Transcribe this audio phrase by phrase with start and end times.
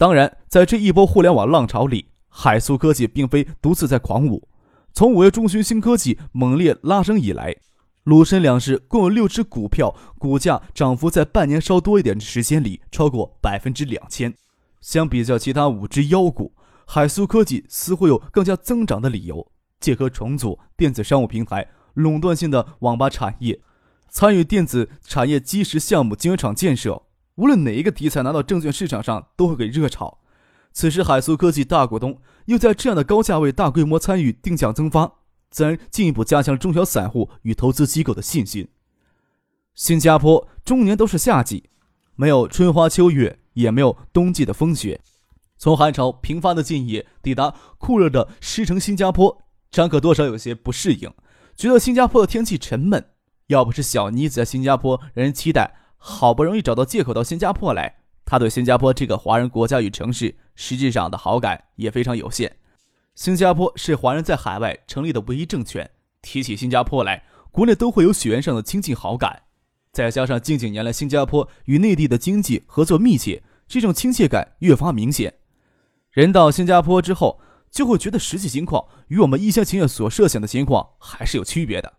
[0.00, 4.48] 当然，在这一波互联网浪潮里，海素科技并非独自在狂舞。
[4.94, 7.54] 从五月中旬新科技猛烈拉升以来，
[8.04, 14.32] 鲁深两市共有六只股票股价涨幅在半年稍多一点的时间里超过百分之两千。
[14.80, 16.54] 相比较其他五只妖股，
[16.86, 19.52] 海素科技似乎有更加增长的理由。
[19.80, 23.60] 借壳重组电子商务平台、垄断性的网吧产业，
[24.08, 27.02] 参与电子产业基石项目晶圆厂建设。
[27.40, 30.18] 无论哪一个题材拿到证券市场上，都会给热炒。
[30.72, 35.10] 此时，海苏科技大股东又在这样的高价位大规模参与定向增发，
[35.50, 38.68] 自然进一步加强中小散户与投资机构的信心。
[39.74, 41.70] 新加坡终年都是夏季，
[42.14, 45.00] 没有春花秋月，也没有冬季的风雪。
[45.56, 51.10] 从寒潮频发的近夜抵达酷热的湿城新加坡，张可多少有些不适应，
[51.56, 53.02] 觉得新加坡的天气沉闷。
[53.46, 55.79] 要不是小妮子在新加坡让人期待。
[56.02, 62.56] 好不容易找到借口到新加坡来，他对新加坡这个华人国家与城市实质上的好感也非常有限。
[63.14, 65.88] 新加坡是华人在海外成立的唯一政权，
[66.22, 69.42] 提起新加坡来，国内都会有血缘上的亲近好感。
[69.92, 75.34] 再加上近几年来新加坡与内地的经济合作密切，这种亲切感越发明显。
[76.10, 77.38] 人到新加坡之后，
[77.70, 81.92] 就会觉得实际情况与我们一厢情愿所设想的情况还是有区别的。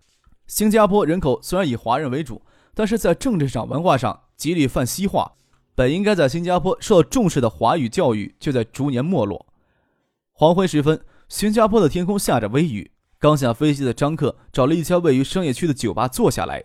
[0.48, 2.42] 新加坡人口虽然以华人为主。
[2.74, 5.34] 但是在政治上、文化上极力泛西化，
[5.76, 9.46] 本应该在新加坡受到重视的华语教育，却在逐年没落。
[10.32, 12.92] 黄昏时分，新加坡的天空下着微雨。
[13.20, 16.64] 刚下飞机的张克找了一家位于商业区的酒吧坐下来，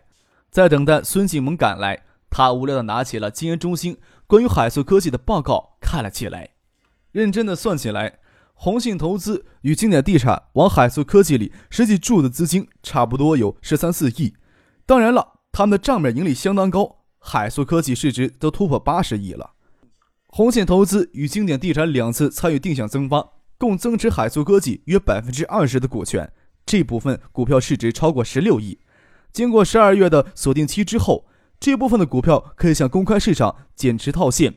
[0.51, 2.05] 在等待孙继萌赶来。
[2.31, 6.51] 他无聊地拿起了金研中心关于海素科技的报告看了起来，
[7.13, 8.19] 认真地算起来，
[8.55, 14.35] 宏信投资与经典地产往海素科技里实际注的资金差不多有十三四亿。
[14.87, 15.36] 当然了。
[15.57, 19.53] 他们的账面盈利相当高，海素科技市值都突破八十亿了。
[20.27, 26.31] 红线投资与经典地产两次参与定向增发，共增持海素科技约百分之二十的股权，
[26.67, 28.79] 这部分股票市值超过十六亿。
[29.33, 31.27] 经过十二月的锁定期之后，
[31.59, 34.57] 这部分的股票可以向公开市场减持套现。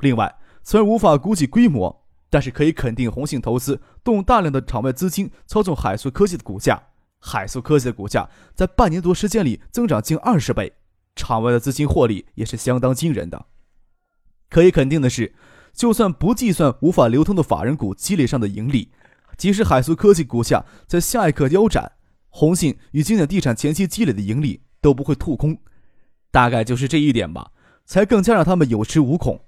[0.00, 0.34] 另外，
[0.64, 6.84] 虽然无法估计规模，但是可以肯定，红信投资动大量的场外资金操纵海素科技的股价。
[7.18, 10.72] 海素科技的股价在半年多时间里增长近二十倍，
[11.16, 13.46] 场外的资金获利也是相当惊人的。
[14.48, 15.34] 可以肯定的是，
[15.72, 18.92] 就算不计算无法流通的法人股积累上的盈利，
[19.36, 21.92] 即使海素科技股价在下一刻腰斩，
[22.28, 25.58] 红信与经典地产前期积累的盈利都不会吐空。
[26.30, 27.52] 大概就是这一点吧，
[27.84, 29.44] 才更加让他们有恃无恐。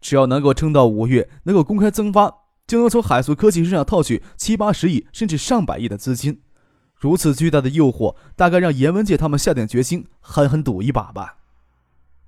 [0.00, 2.32] 只要能够撑到五月，能够公开增发，
[2.66, 6.42] 就能从海素科技身上套取七八十亿甚至上百亿的资金。
[6.98, 11.36] 如此巨大的诱惑，大概让严文杰他们下定决心狠狠赌一把吧。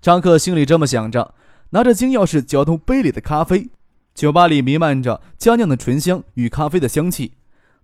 [0.00, 1.34] 张克心里这么想着，
[1.70, 3.70] 拿着金钥匙搅动杯里的咖啡。
[4.14, 7.34] 酒吧里弥漫着佳酿的醇香与咖啡的香气。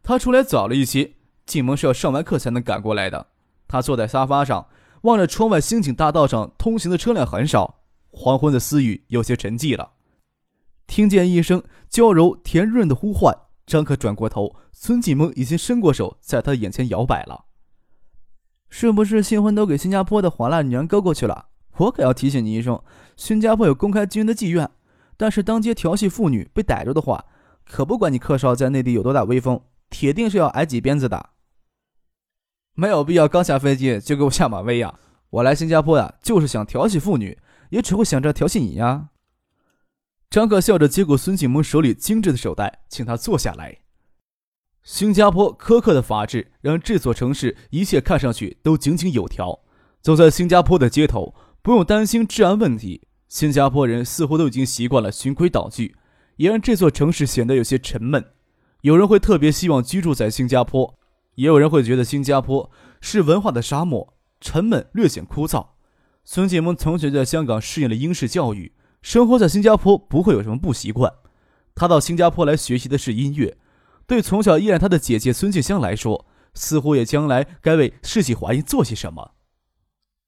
[0.02, 1.12] 他出来早了一些，
[1.46, 3.28] 进门是要上完课才能赶过来的。
[3.66, 4.66] 他坐在沙发上，
[5.02, 7.76] 望着窗外星景大道上通行的车辆很少，
[8.10, 9.92] 黄昏的私语有些沉寂了。
[10.86, 13.34] 听见一声娇柔甜润的呼唤。
[13.66, 17.46] 张可转过头，孙继萌已经伸过手，在他眼前摇摆了。
[18.68, 21.46] 是不是新婚都给新加坡的华辣女人勾过去了？
[21.76, 22.80] 我可要提醒你一声，
[23.16, 24.70] 新加坡有公开经营的妓院，
[25.16, 27.24] 但是当街调戏妇女被逮住的话，
[27.64, 29.60] 可不管你客少在内地有多大威风，
[29.90, 31.30] 铁定是要挨几鞭子的。
[32.74, 34.98] 没有必要刚下飞机就给我下马威呀！
[35.30, 37.38] 我来新加坡呀，就是想调戏妇女，
[37.70, 39.10] 也只会想着调戏你呀。
[40.34, 43.78] 张克笑着接过孙继萌手里精致的手袋，请他坐下来。
[44.82, 49.60] 新加坡苛刻的法制让这座城市一切看上去都井井有条。
[50.00, 53.06] 走在新加坡的街头，不用担心治安问题。
[53.28, 55.94] 新加坡人似乎都已经习惯了循规蹈矩，
[56.34, 58.32] 也让这座城市显得有些沉闷。
[58.80, 60.98] 有人会特别希望居住在新加坡，
[61.36, 62.68] 也有人会觉得新加坡
[63.00, 65.68] 是文化的沙漠，沉闷略显枯燥。
[66.24, 68.72] 孙继萌从小在香港适应了英式教育。
[69.04, 71.12] 生活在新加坡不会有什么不习惯。
[71.74, 73.58] 他到新加坡来学习的是音乐，
[74.06, 76.24] 对从小依赖他的姐姐孙静香来说，
[76.54, 79.32] 似乎也将来该为世纪华音做些什么。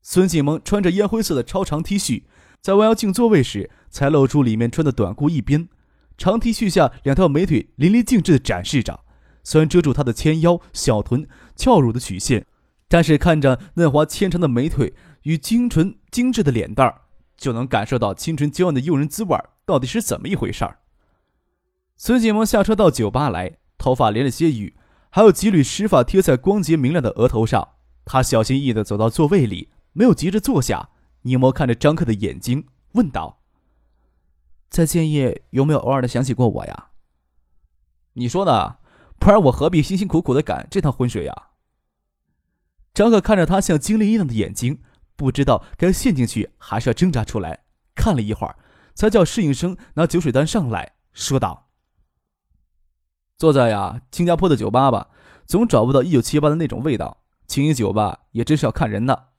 [0.03, 2.25] 孙继萌穿着烟灰色的超长 T 恤，
[2.61, 5.71] 在弯腰进座位时，才露出里面穿的短裤一边，
[6.19, 9.01] 长 T 恤下两条美腿淋漓尽致的展示着。
[9.43, 11.27] 虽然遮住她的纤腰、小臀、
[11.57, 12.45] 翘乳的曲线，
[12.89, 14.93] 但是看着嫩滑纤长的美腿
[15.23, 17.01] 与精纯精致的脸蛋儿，
[17.37, 20.79] 就能感受到清纯娇艳的诱人滋味到底是怎么一回事儿。
[21.97, 24.77] 孙锦萌下车到酒吧来，头发淋了些雨，
[25.11, 27.69] 还有几缕湿发贴在光洁明亮的额头上。
[28.05, 30.91] 他小心翼翼地走到座位里，没有急着坐下，
[31.23, 33.41] 凝眸看着张克的眼睛，问道
[34.71, 36.89] ：“在建业有没有偶尔的想起过我呀？”
[38.15, 38.77] 你说呢？
[39.19, 41.49] 不然我何必辛辛苦苦的赶这趟浑水呀？
[42.93, 44.83] 张可看着他像精灵一样的眼睛，
[45.17, 47.65] 不知道该陷进去还是要挣扎出来。
[47.95, 48.57] 看了一会儿，
[48.95, 51.71] 才叫侍应生拿酒水单上来说道
[53.37, 55.09] ：“坐在呀新加坡的酒吧吧，
[55.47, 57.23] 总找不到一九七八的那种味道。
[57.47, 59.31] 青衣酒吧也真是要看人的。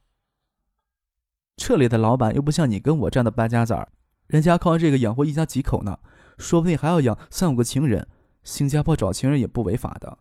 [1.55, 3.89] 这里的老板又不像你跟我这样的败家子儿，
[4.27, 5.99] 人家靠这个养活一家几口呢，
[6.37, 8.07] 说不定还要养三五个情人。”
[8.43, 10.19] 新加坡找情人也不违法的。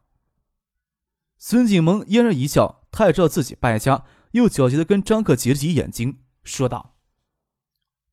[1.38, 6.94] 孙景萌嫣然一笑，他也知道自己败家，又焦急的跟张克挤了挤眼睛，说道：“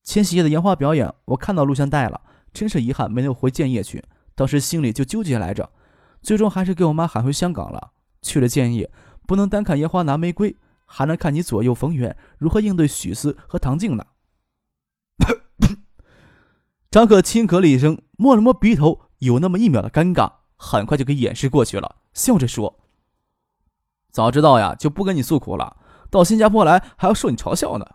[0.03, 2.21] 千禧夜的烟花表演，我看到录像带了，
[2.53, 4.03] 真是遗憾没能回建业去。
[4.35, 5.71] 当时心里就纠结来着，
[6.21, 7.91] 最终还是给我妈喊回香港了。
[8.21, 8.91] 去了建业，
[9.27, 10.55] 不能单看烟花拿玫瑰，
[10.85, 14.05] 还能看你左右逢源如何应对许思和唐静呢。
[16.89, 19.01] ”张克轻咳了一声，摸了摸鼻头。
[19.19, 22.81] 有那么一秒的尴尬，很快就给掩饰过去了，笑着说
[24.11, 25.77] ：“早知道呀，就不跟你诉苦了。
[26.13, 27.85] 到新加坡来还要受你嘲笑呢。”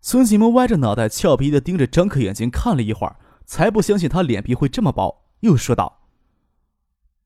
[0.00, 6.02] 孙启萌歪着脑袋，俏皮的盯着张克眼睛看了一会儿，才不相信他脸皮会这么薄，又说道：“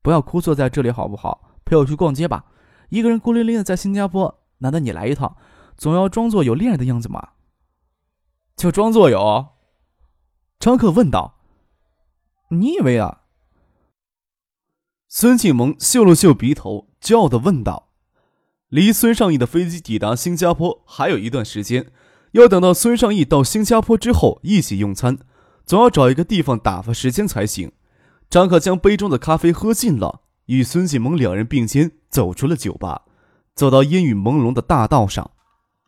[0.00, 1.56] 不要哭坐在这里好不好？
[1.64, 2.46] 陪我去逛街吧。
[2.88, 5.36] 一个人孤零零的在新加坡，难得你来一趟，
[5.76, 7.30] 总要装作有恋人的样子嘛。”
[8.56, 9.48] 就装作有？
[10.58, 11.34] 张克问道。
[12.50, 13.22] 你以为啊？
[15.08, 17.87] 孙启萌嗅了嗅鼻头，骄傲的问道
[18.68, 21.86] ：“离孙尚义的飞机抵达新加坡还有一段时间，
[22.32, 25.18] 要等到孙尚义到新加坡之后一起用餐，
[25.64, 27.72] 总要找一个地方打发时间才行。”
[28.28, 33.04] 张克将杯中的咖啡喝尽了，与孙庆萌两人并肩走出了酒吧，
[33.54, 35.30] 走到烟雨朦胧的大道上。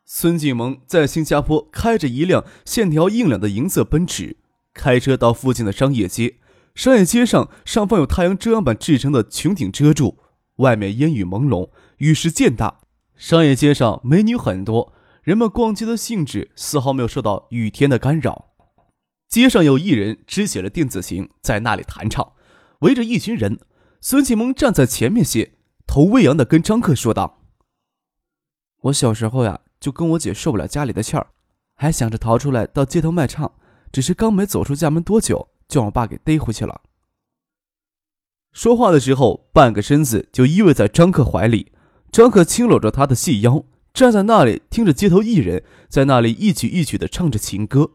[0.06, 4.38] 孙庆萌在新加坡开着一辆线条硬朗的银色奔驰，
[4.72, 6.38] 开车到附近的商业街。
[6.74, 10.16] 商业街上，上方有太阳遮阳板制成的穹顶遮住，
[10.56, 11.68] 外面烟雨朦胧，
[12.00, 12.80] 雨势渐大。
[13.16, 14.92] 商业街上美女很多，
[15.22, 18.50] 人们逛街的兴致丝毫没有受到雨天的干扰。
[19.28, 22.32] 街上有艺人支起了电子琴，在那里弹唱，
[22.80, 23.58] 围着一群人。
[24.00, 25.52] 孙启蒙站在前面些，
[25.86, 27.42] 头微扬的跟张克说道
[28.84, 31.28] ：“我小时候呀，就跟我姐受不了家里的气儿，
[31.76, 33.52] 还想着逃出来到街头卖唱，
[33.92, 36.80] 只是刚没走出家门多久。”就让我爸给逮回去了。
[38.52, 41.70] 说话的时候，半个身子就依偎在张克怀里，
[42.10, 43.64] 张克轻搂着他的细腰，
[43.94, 47.92] 站在那里听着街头艺人在那里一曲一曲的唱着情歌。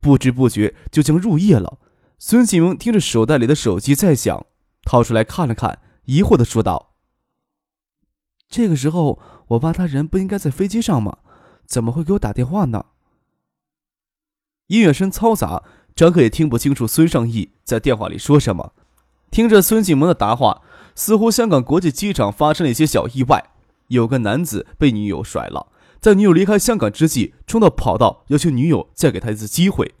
[0.00, 1.78] 不知不觉就将入夜了。
[2.18, 4.46] 孙启蒙听着手袋里的手机在响，
[4.84, 6.94] 掏出来看了看，疑惑的说道
[8.48, 9.18] ：“这个时候，
[9.48, 11.18] 我爸他人不应该在飞机上吗？
[11.66, 12.86] 怎么会给我打电话呢？”
[14.68, 15.62] 音乐声嘈杂。
[15.96, 18.72] 张克也听不清楚孙尚义在电话里说什么，
[19.30, 20.62] 听着孙景萌的答话，
[21.00, 23.42] 似乎香港国际机场发生了一些小意外，
[23.86, 29.94] 有个男子被女友甩了，在女友离开香港之际，冲到跑道要求女友再给他一次机会，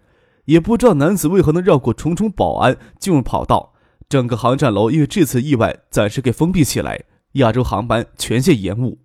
[0.44, 3.72] 也不知道男子为何能绕过重重保安进入跑道，
[4.10, 8.98] 整个航站楼因为这次意外暂时给封闭起来，亚洲航班全线延误。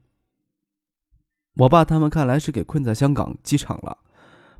[1.59, 3.99] 我爸他们看来是给困在香港机场了，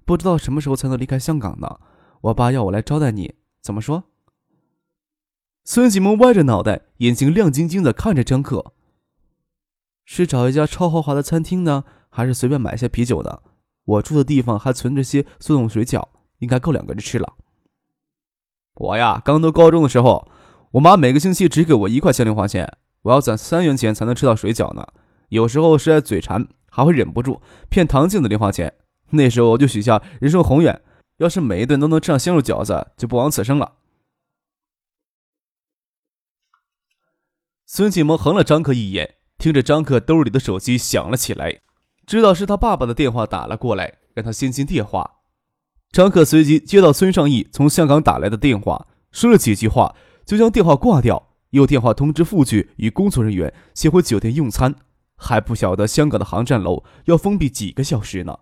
[0.06, 1.82] 不知道什么时候才能离开香港呢？
[2.22, 4.06] 我爸要我来招待你，怎么说？
[5.68, 8.74] 孙启萌歪着脑袋，眼睛亮晶晶的看着张克。
[10.06, 13.40] 是找一家超豪华的餐厅呢，还是随便买些啤酒呢？
[13.86, 17.34] 我住的地方还存着些速冻水饺，应该够两个人吃了。
[18.76, 20.30] 我呀，刚读高中的时候，
[20.74, 24.86] 我妈每个星期只给我一块钱零花钱，我要攒三元钱才能吃到水饺呢。
[25.30, 28.72] 有时候实在嘴馋，还会忍不住骗唐静的零花钱。
[29.10, 30.80] 那时候我就许下人生宏愿。
[31.18, 33.72] 要是每一顿都能吃上鲜肉饺子，就不枉此生了。
[37.68, 41.62] 孙启萌横了张克一眼，听着张克兜里的手机响了起来，
[42.06, 45.10] 知道是他爸爸的电话打了过来，让他先接电话。
[45.92, 49.96] 张克随即接到孙尚义从香港打来的电话，说了几句话，
[50.28, 54.76] 就将电话挂掉，又电话通知副局与工作人员先回酒店用餐，
[55.16, 58.38] 还不晓得香港的航站楼要封闭几个小时呢。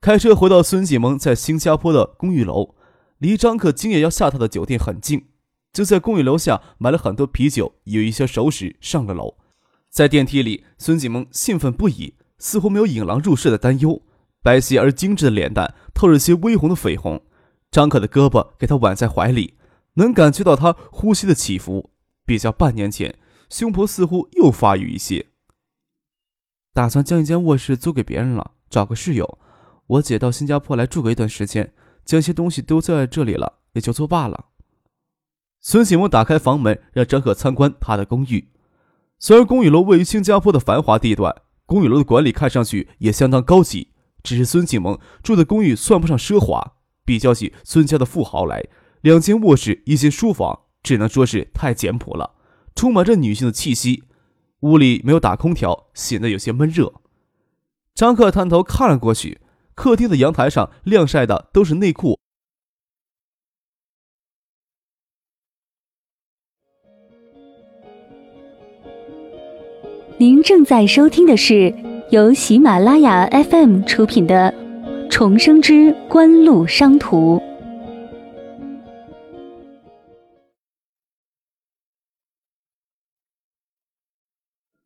[0.00, 2.76] 开车回到孙启萌在新加坡的公寓楼，
[3.18, 5.26] 离张克今夜要下榻的酒店很近，
[5.72, 9.36] 就在公寓楼下买了很多啤酒，有一些熟食，上了楼。
[9.88, 14.02] 在电梯里，孙继萌兴奋不已，似乎没有引狼入室的担忧。
[14.42, 17.22] 白皙而精致的脸蛋透着些微红的绯红，
[17.70, 19.58] 张可的胳膊给他挽在怀里，
[19.94, 21.90] 能感觉到他呼吸的起伏。
[22.24, 25.26] 比较半年前，胸脯似乎又发育一些。
[26.72, 29.38] 打算将一间卧室租给别人了，找个室友。
[29.86, 31.72] 我姐到新加坡来住过一段时间，
[32.04, 34.49] 将些东西都在这里了，也就作罢了。
[35.60, 38.48] 孙启萌打开房门，让张可参观他的公寓。
[39.18, 41.34] 虽然公寓楼位于新加坡的繁华地段，
[41.66, 43.88] 公寓楼的管理看上去也相当高级。
[44.22, 46.74] 只是孙启萌住的公寓算不上奢华，
[47.06, 48.62] 比较起孙家的富豪来，
[49.00, 52.34] 两间卧室一间书房，只能说是太简朴了，
[52.74, 54.04] 充满着女性的气息。
[54.60, 56.92] 屋里没有打空调，显得有些闷热。
[57.94, 59.40] 张克探头看了过去，
[59.74, 62.19] 客厅的阳台上晾晒的都是内裤。
[70.42, 71.74] 正在收听的是。
[72.10, 74.52] 由喜马拉雅 FM 出品的
[75.08, 77.38] 《重生之官路商途》。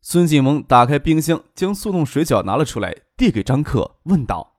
[0.03, 4.59] 孙锦萌打开冰箱，将速冻水饺拿了出来，递给张克，问道：“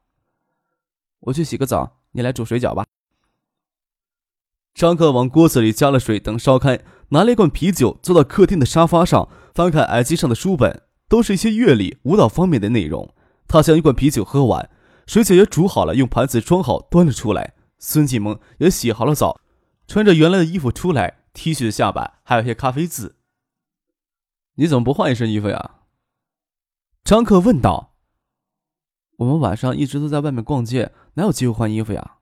[1.22, 2.84] 我去洗个澡，你来煮水饺吧。”
[4.74, 10.83] 张克往锅子里加了水，等烧开，拿了一罐啤酒，坐到客厅的沙发上，翻看耳机上的书本。
[11.07, 13.13] 都是一些乐理、舞蹈方面的内容。
[13.47, 14.71] 他将一罐啤酒喝完，
[15.05, 17.53] 水饺也煮好了，用盘子装好，端了出来。
[17.77, 19.39] 孙继萌也洗好了澡，
[19.85, 23.17] 穿着原来的衣服出来，T 恤的下摆还有些咖啡渍。
[24.55, 25.81] 你怎么不换一身衣服呀？
[27.03, 27.93] 张克问道。
[29.17, 32.15] 我们晚上一直都在外面逛街，哪有机会换衣服呀？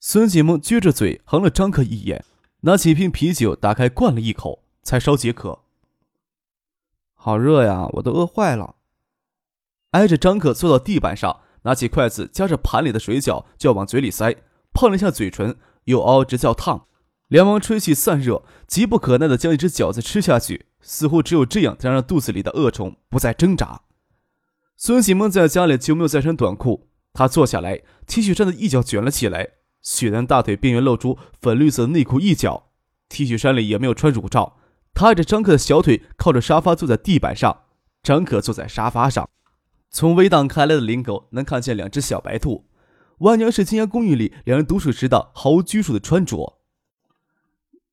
[0.00, 2.24] 孙继萌撅着嘴，横了张克一眼，
[2.62, 5.63] 拿起一瓶啤酒，打开灌了一口，才稍解渴。
[7.24, 8.74] 好热呀，我都饿坏了。
[9.92, 14.36] 挨着张可坐到地板上，拿起筷子夹着盘里的水饺就要往嘴里塞，
[14.74, 16.84] 碰了一下嘴唇，又嗷直叫烫，
[17.28, 23.80] 连忙吹气散热，急不可耐地将一只饺子吃下去，似乎只有这样才让肚子里的恶虫不再挣扎。
[24.76, 29.48] 孙喜萌在家里就没有再穿短裤，他坐下来，T 恤衫的一角卷了起来，
[29.80, 32.64] 雪嫩大腿边缘露出粉绿色的内裤一角
[33.08, 34.58] ，T 恤衫里也没有穿乳罩。
[34.94, 37.62] 他挨着张可的小腿，靠着沙发坐在地板上。
[38.02, 39.28] 张可坐在沙发上，
[39.90, 42.66] 从围挡开来的领口能看见两只小白兔。
[43.18, 46.58] 万娘是新家公寓里两人独处时的毫无拘束的穿着。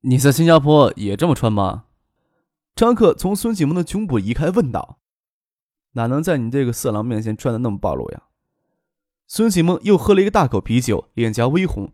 [0.02, 1.86] 你在新加坡也这么穿吗？
[2.76, 5.00] 张克从孙启萌的胸部移开，问道
[5.94, 8.24] ：“哪能在你这个色狼面前穿的那么暴露呀？”
[9.28, 11.94] 孙启萌又喝了一个大口啤酒，脸颊微红，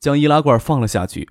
[0.00, 1.28] 将易拉罐放了下去，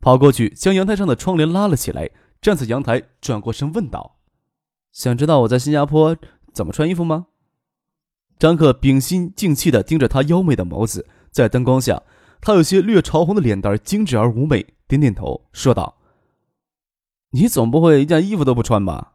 [0.00, 2.10] 跑过去将阳台上的窗帘拉了起来。
[2.44, 4.18] 站在阳台，转过身问道
[4.92, 6.14] ：“想知道我在新加坡
[6.52, 7.28] 怎么穿衣服吗？”
[8.38, 12.02] 张克屏心静气地盯着他妖媚的眸子，在灯光下，
[12.42, 15.96] 他有些略潮红的脸蛋精致而妩媚，点点头说道
[17.32, 19.14] ：“你总不会一件衣服都不穿吧？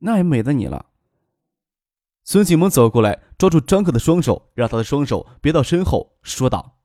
[0.00, 0.90] 那也美的你了。”
[2.24, 6.76] 孙启萌走过来，抓住张克的双手，让他的双手别到身后，说道：“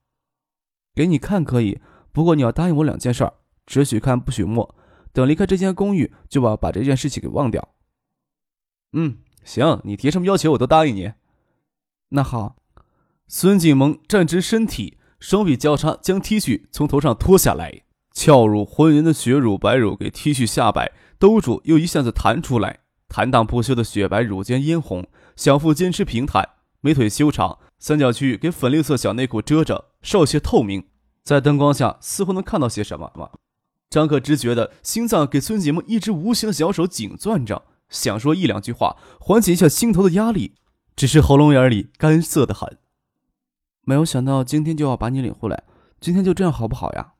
[0.95, 1.81] 给你看可以，
[2.13, 3.33] 不过你要答应我两件事儿，
[3.65, 4.73] 只许看不许摸。”
[5.13, 7.69] 等离开这间公寓，就把把这件事情给忘掉。
[8.93, 11.13] 嗯，行，你提什么要求我都答应你。
[12.09, 12.57] 那好，
[13.27, 26.49] 孙景萌站直身体，双臂交叉，将 T 恤从头上脱下来，翘乳浑圆的雪乳白乳给 T 恤下摆兜住，又一下子弹出来，坦荡不休的雪白乳尖嫣红，小腹坚持平坦，
[26.81, 30.85] 美腿修长，三角区域给粉绿色小内裤遮着，稍些透明，
[31.23, 33.39] 在灯光下似乎能看到些什么。
[33.91, 40.53] 张克只觉得心脏给孙锦萌一只无形的小手紧攥着，想说一两句话缓解一下心头的压力，
[40.95, 42.77] 只是喉咙眼里干涩的很。
[43.83, 45.65] 没有想到今天就要把你领回来，
[45.99, 47.15] 今天就这样好不好呀？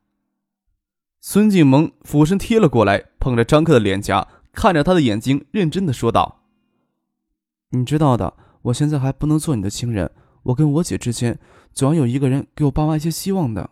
[1.20, 6.46] 孙锦萌俯身贴了过来，捧着张克的脸颊，看着他的眼睛，认真的说道
[7.72, 10.10] ：“你知道的，我现在还不能做你的情人，
[10.44, 11.38] 我跟我姐之间
[11.74, 13.72] 总要有一个人给我爸妈一些希望的。”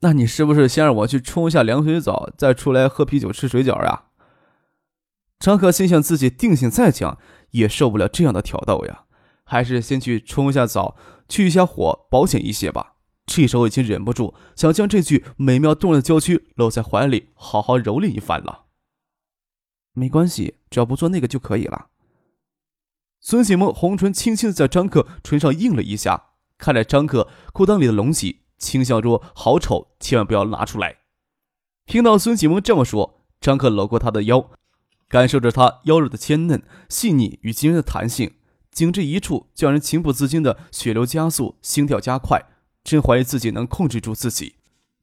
[0.00, 4.04] 那你是不是先让我去冲一下凉水澡，再出来喝啤酒吃水饺呀？
[5.38, 7.18] 张可心想，自己定性再强，
[7.50, 9.04] 也受不了这样的挑逗呀，
[9.44, 10.96] 还是先去冲一下澡，
[11.28, 12.94] 去一下火，保险一些吧。
[13.26, 18.64] 这时候已经忍不住想将这具美妙动人的娇躯搂在怀里，好好蹂躏一番了。
[19.92, 21.88] 没关系，只要不做那个就可以了。
[23.20, 30.98] 孙启萌红唇轻轻的在张克唇上印了一下，看着张克裤裆里的隆起，轻笑说：“好丑，千万不要拿出来。”
[31.86, 34.50] 听到孙启萌这么说，张克搂过她的腰，
[35.08, 38.34] 感受着她腰肉的纤嫩、细腻与惊人的弹性，
[38.70, 42.40] 颈这一处叫人情不自禁的血流加速、心跳加快，
[42.84, 44.54] 真怀疑自己能控制住自己。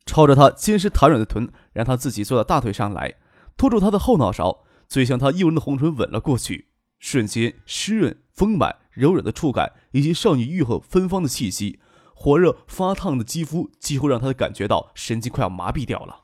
[0.06, 3.16] 朝着她坚实弹软的臀，让她自己坐到大腿上来，
[3.58, 6.68] 托住她的后脑勺，嘴向她诱人的红唇吻了过去。
[7.00, 11.80] 瞬间，湿润、丰满、柔软的触感，以及少女欲后芬芳的气息，
[12.20, 16.24] 火热发烫的肌肤，几乎让他感觉到神经快要麻痹掉了。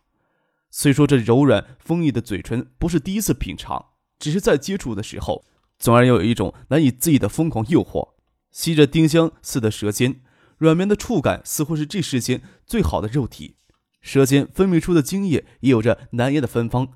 [0.72, 5.46] 虽说这柔软丰腴的嘴唇不是第一次品尝，只是在接触的时候，
[5.78, 8.14] 总然有一种难以自抑的疯狂诱惑。
[8.50, 10.22] 吸着丁香似的舌尖，
[10.58, 13.58] 软绵的触感似乎是这世间最好的肉体。
[14.02, 16.88] 舌尖分泌出的精液也有着难言的芬芳。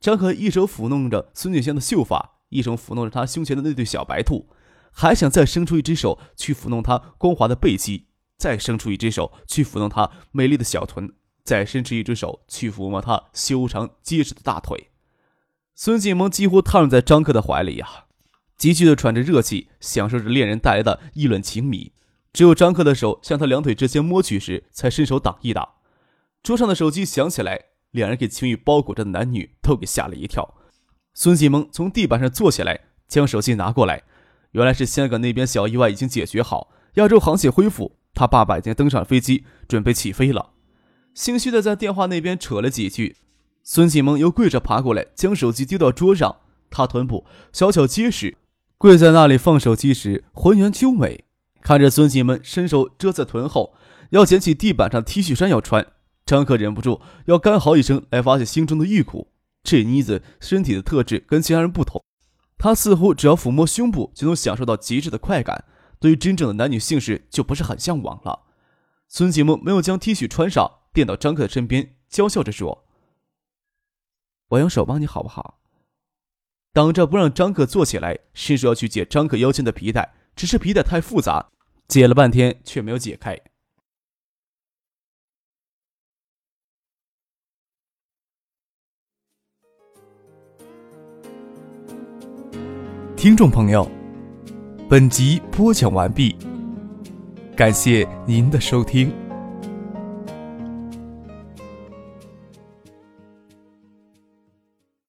[0.00, 2.40] 张可一手抚弄着孙锦香的秀发。
[2.48, 4.48] 一手抚弄着她胸前的那对小白兔，
[4.92, 8.05] 还想再伸出一只手去抚弄她光滑的背肌，
[8.38, 11.12] 再伸出一只手去抚弄她美丽的小臀，
[11.44, 14.90] 再伸出一只手去抚摸她修长结实的大腿。
[15.74, 18.04] 孙继萌几乎瘫在张克的怀里呀，
[18.56, 21.92] 急剧的喘着热气，享受着恋人带来的意乱情迷。
[22.32, 25.68] 只有张克的手向他两腿之间摸去时，才伸手挡一挡。
[26.42, 30.54] 桌上的手机响起来，两人给情欲包裹着的男女都给吓了一跳。
[31.14, 34.02] 孙继萌从地板上坐起来，将手机拿过来。
[34.52, 40.50] 原来是香港那边小意外已经解决好，亚洲航线恢复，他爸爸已经登上飞机，准备起飞了。
[41.14, 43.16] 心虚的在电话那边扯了几句，
[43.62, 46.36] 孙继萌又跪着爬过来，将手机丢到桌上。
[46.70, 48.38] 他臀部小巧结实，
[48.78, 51.24] 跪在那里放手机时浑圆秋美。
[51.60, 53.74] 看着孙继萌伸手遮在臀后，
[54.10, 55.86] 要捡起地板上 T 恤衫要穿，
[56.24, 59.28] 张克忍不住要干嚎一声来发泄心中的欲苦。
[59.62, 62.02] 这妮子身体的特质跟其他人不同，
[62.56, 65.64] 她似乎只要抚摸胸部就能享受到极致的快感，
[65.98, 68.44] 对于真正的男女性事就不是很向往了。
[69.08, 72.86] 孙启梦没有将 T 恤穿上，垫到张克的身边，娇笑着说
[74.50, 75.60] ：“我用手帮你好不好？”
[76.72, 81.50] 挡着不让张克坐起来，伸手要去解张克腰间的皮带，只是皮带太复杂，
[81.88, 83.40] 解了半天却没有解开。
[93.16, 93.90] 听众朋友，
[94.88, 96.36] 本集播讲完毕，
[97.56, 99.12] 感谢您的收听。